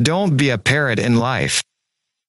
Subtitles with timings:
[0.00, 1.62] Don't be a parrot in life.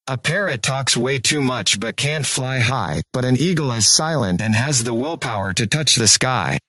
[0.07, 4.41] A parrot talks way too much but can't fly high, but an eagle is silent
[4.41, 6.59] and has the willpower to touch the sky.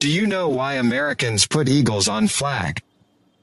[0.00, 2.80] Do you know why Americans put eagles on flag?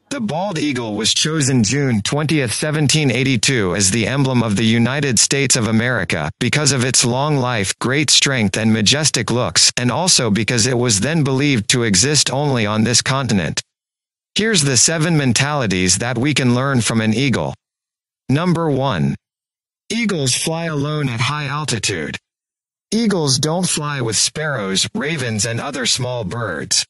[0.09, 5.55] The bald eagle was chosen June 20, 1782 as the emblem of the United States
[5.55, 10.67] of America because of its long life, great strength and majestic looks, and also because
[10.67, 13.61] it was then believed to exist only on this continent.
[14.35, 17.53] Here's the seven mentalities that we can learn from an eagle.
[18.29, 19.15] Number 1.
[19.89, 22.17] Eagles fly alone at high altitude.
[22.91, 26.85] Eagles don't fly with sparrows, ravens, and other small birds.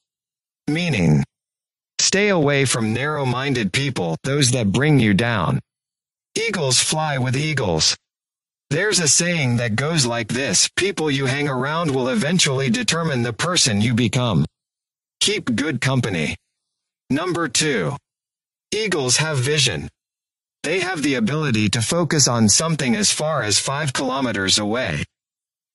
[0.67, 1.23] Meaning,
[2.01, 5.59] Stay away from narrow-minded people, those that bring you down.
[6.35, 7.95] Eagles fly with eagles.
[8.71, 13.33] There's a saying that goes like this, people you hang around will eventually determine the
[13.33, 14.45] person you become.
[15.19, 16.35] Keep good company.
[17.11, 17.97] Number 2.
[18.73, 19.89] Eagles have vision.
[20.63, 25.03] They have the ability to focus on something as far as 5 kilometers away.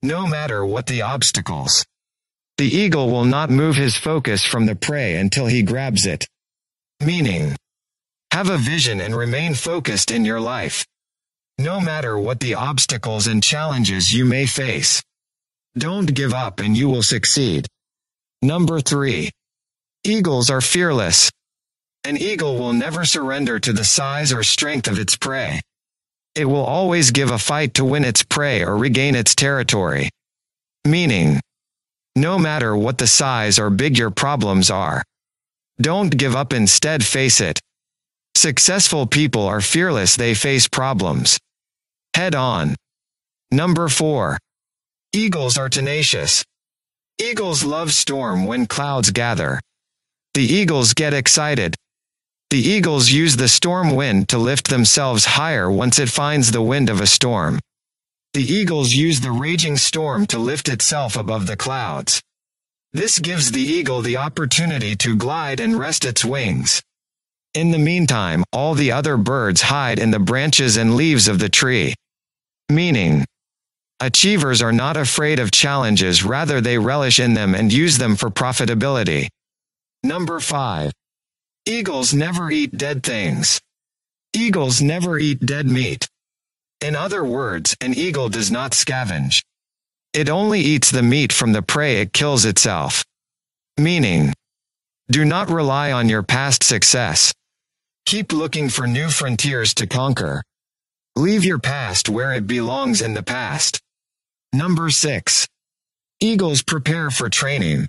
[0.02, 1.84] No matter what the obstacles.
[2.56, 6.26] The eagle will not move his focus from the prey until he grabs it.
[7.04, 7.54] Meaning,
[8.32, 10.86] have a vision and remain focused in your life.
[11.58, 15.02] No matter what the obstacles and challenges you may face.
[15.76, 17.66] Don't give up and you will succeed.
[18.40, 19.30] Number 3.
[20.06, 21.32] Eagles are fearless.
[22.04, 25.60] An eagle will never surrender to the size or strength of its prey.
[26.36, 30.08] It will always give a fight to win its prey or regain its territory.
[30.86, 31.40] Meaning,
[32.14, 35.02] no matter what the size or big your problems are.
[35.80, 37.58] Don't give up instead face it.
[38.36, 41.36] Successful people are fearless they face problems.
[42.14, 42.76] Head on.
[43.50, 44.38] Number 4.
[45.12, 46.44] Eagles are tenacious.
[47.20, 49.60] Eagles love storm when clouds gather.
[50.36, 51.74] The eagles get excited.
[52.50, 56.90] The eagles use the storm wind to lift themselves higher once it finds the wind
[56.90, 57.58] of a storm.
[58.34, 62.20] The eagles use the raging storm to lift itself above the clouds.
[62.92, 66.82] This gives the eagle the opportunity to glide and rest its wings.
[67.54, 71.48] In the meantime, all the other birds hide in the branches and leaves of the
[71.48, 71.94] tree.
[72.68, 73.24] Meaning,
[74.00, 78.28] achievers are not afraid of challenges rather they relish in them and use them for
[78.28, 79.28] profitability.
[80.06, 80.92] Number 5.
[81.66, 83.60] Eagles never eat dead things.
[84.32, 86.06] Eagles never eat dead meat.
[86.80, 89.42] In other words, an eagle does not scavenge.
[90.12, 93.04] It only eats the meat from the prey it kills itself.
[93.78, 94.32] Meaning,
[95.10, 97.34] do not rely on your past success.
[98.04, 100.40] Keep looking for new frontiers to conquer.
[101.16, 103.80] Leave your past where it belongs in the past.
[104.52, 105.48] Number 6.
[106.20, 107.88] Eagles prepare for training.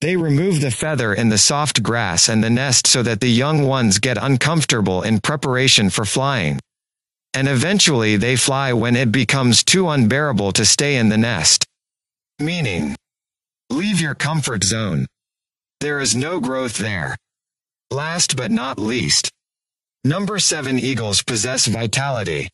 [0.00, 3.66] They remove the feather in the soft grass and the nest so that the young
[3.66, 6.60] ones get uncomfortable in preparation for flying
[7.36, 11.66] and eventually they fly when it becomes too unbearable to stay in the nest.
[12.38, 12.96] Meaning,
[13.68, 15.06] leave your comfort zone.
[15.80, 17.14] There is no growth there.
[17.90, 19.30] Last but not least,
[20.02, 22.48] number 7 eagles possess vitality.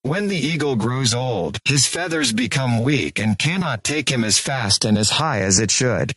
[0.00, 4.86] When the eagle grows old, his feathers become weak and cannot take him as fast
[4.86, 6.14] and as high as it should.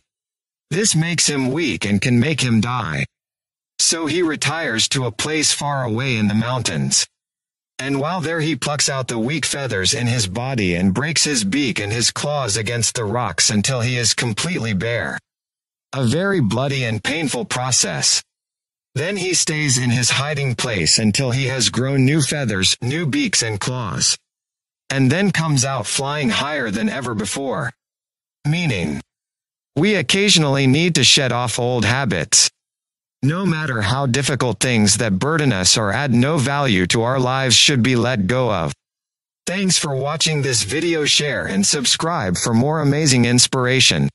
[0.70, 3.06] This makes him weak and can make him die.
[3.80, 7.06] So he retires to a place far away in the mountains.
[7.80, 11.44] And while there he plucks out the weak feathers in his body and breaks his
[11.44, 15.18] beak and his claws against the rocks until he is completely bare.
[15.92, 18.22] A very bloody and painful process.
[18.94, 23.42] Then he stays in his hiding place until he has grown new feathers, new beaks
[23.42, 24.16] and claws.
[24.90, 27.72] And then comes out flying higher than ever before.
[28.46, 29.00] Meaning,
[29.76, 32.50] we occasionally need to shed off old habits.
[33.22, 37.54] No matter how difficult things that burden us or add no value to our lives
[37.54, 38.72] should be let go of.
[39.46, 44.08] Thanks for watching this video share and subscribe for more amazing inspiration.